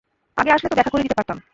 [0.37, 1.37] আগে আসলে তো দেখা করিয়ে দিতে পারতাম।